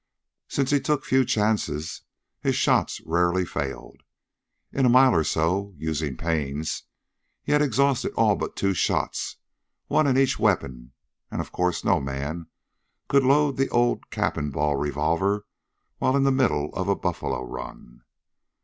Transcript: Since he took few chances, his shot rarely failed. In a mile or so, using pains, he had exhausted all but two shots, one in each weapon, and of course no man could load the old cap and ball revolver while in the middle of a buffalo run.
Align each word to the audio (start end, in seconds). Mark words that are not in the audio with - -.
Since 0.47 0.71
he 0.71 0.79
took 0.79 1.05
few 1.05 1.23
chances, 1.23 2.01
his 2.41 2.55
shot 2.55 2.97
rarely 3.05 3.45
failed. 3.45 4.01
In 4.73 4.83
a 4.87 4.89
mile 4.89 5.13
or 5.13 5.23
so, 5.23 5.75
using 5.77 6.17
pains, 6.17 6.85
he 7.43 7.51
had 7.51 7.61
exhausted 7.61 8.11
all 8.13 8.35
but 8.35 8.55
two 8.55 8.73
shots, 8.73 9.35
one 9.85 10.07
in 10.07 10.17
each 10.17 10.39
weapon, 10.39 10.93
and 11.29 11.39
of 11.39 11.51
course 11.51 11.83
no 11.85 11.99
man 11.99 12.47
could 13.09 13.23
load 13.23 13.57
the 13.57 13.69
old 13.69 14.09
cap 14.09 14.37
and 14.37 14.51
ball 14.51 14.75
revolver 14.75 15.45
while 15.99 16.17
in 16.17 16.23
the 16.23 16.31
middle 16.31 16.73
of 16.73 16.87
a 16.89 16.95
buffalo 16.95 17.43
run. 17.45 18.01